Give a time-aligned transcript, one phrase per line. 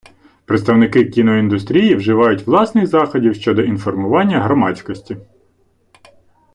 [0.45, 5.17] Представники кіноіндустрії вживають власних заходів, щодо інформування громадськосі.